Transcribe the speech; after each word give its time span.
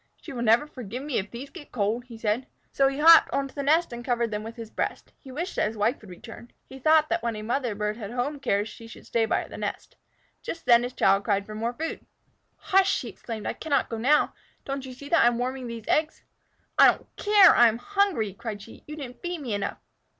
"She 0.19 0.33
will 0.33 0.41
never 0.41 0.65
forgive 0.65 1.03
me 1.03 1.19
if 1.19 1.29
those 1.29 1.51
get 1.51 1.71
cold," 1.71 2.05
he 2.05 2.17
said, 2.17 2.47
so 2.71 2.87
he 2.87 2.97
hopped 2.97 3.29
onto 3.31 3.53
the 3.53 3.61
nest 3.61 3.93
and 3.93 4.03
covered 4.03 4.31
them 4.31 4.41
with 4.41 4.55
his 4.55 4.71
breast. 4.71 5.13
He 5.19 5.31
wished 5.31 5.57
that 5.57 5.67
his 5.67 5.77
wife 5.77 6.01
would 6.01 6.09
return. 6.09 6.51
He 6.65 6.79
thought 6.79 7.07
that 7.09 7.21
when 7.21 7.35
a 7.35 7.43
mother 7.43 7.75
bird 7.75 7.97
had 7.97 8.09
home 8.09 8.39
cares 8.39 8.67
she 8.67 8.87
should 8.87 9.05
stay 9.05 9.27
by 9.27 9.47
the 9.47 9.59
nest. 9.59 9.97
Just 10.41 10.65
then 10.65 10.81
his 10.81 10.93
child 10.93 11.23
cried 11.23 11.45
for 11.45 11.53
more 11.53 11.73
food. 11.73 11.99
[Illustration: 11.99 12.07
STUFFED 12.17 12.33
IT 12.33 12.33
DOWN 12.33 12.33
THE 12.33 12.57
WIDE 12.57 12.57
OPEN 12.57 12.59
BILL. 12.63 12.63
Page 12.63 12.69
116] 12.73 12.79
"Hush!" 12.79 13.01
he 13.01 13.09
exclaimed. 13.09 13.45
"I 13.45 13.53
cannot 13.53 13.89
go 13.89 13.97
now. 13.99 14.33
Don't 14.65 14.85
you 14.87 14.93
see 14.93 15.09
that 15.09 15.23
I 15.23 15.27
am 15.27 15.37
warming 15.37 15.67
these 15.67 15.87
eggs?" 15.87 16.23
"I 16.79 16.87
don't 16.87 17.15
care! 17.15 17.55
I 17.55 17.67
am 17.67 17.77
hungry," 17.77 18.33
cried 18.33 18.61
she. 18.63 18.83
"You 18.87 18.95
didn't 18.95 19.21
feed 19.21 19.39
me 19.39 19.53
enough." 19.53 19.77